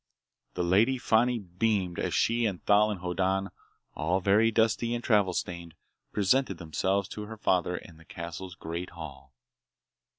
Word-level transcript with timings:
The 0.55 0.63
Lady 0.63 0.97
Fani 0.97 1.37
beamed 1.37 1.99
as 1.99 2.15
she 2.15 2.47
and 2.47 2.65
Thal 2.65 2.89
and 2.89 3.01
Hoddan, 3.01 3.49
all 3.93 4.19
very 4.19 4.49
dusty 4.49 4.95
and 4.95 5.03
travel 5.03 5.31
stained, 5.31 5.75
presented 6.11 6.57
themselves 6.57 7.07
to 7.09 7.25
her 7.25 7.37
father 7.37 7.77
in 7.77 7.97
the 7.97 8.05
castle's 8.05 8.55
great 8.55 8.89
hall. 8.97 9.31